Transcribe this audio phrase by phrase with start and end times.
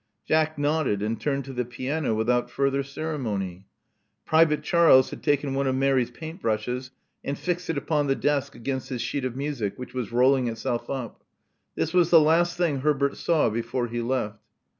[0.27, 3.67] Jack nodded and turned to the piano without further ceremony.
[4.25, 6.89] Private Charles had taken one of Mary's paint brushes
[7.23, 10.89] and fixed it upon the desk against his sheet of music, which was rolling itself
[10.89, 11.23] up.
[11.75, 14.39] This was the last thing Herbert saw before he left.